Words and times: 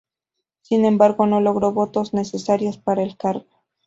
Sin 0.63 0.83
embargo, 0.85 1.27
no 1.27 1.41
logró 1.41 1.67
los 1.67 1.73
votos 1.75 2.13
necesarios 2.15 2.79
para 2.79 3.03
el 3.03 3.15
cargo. 3.17 3.45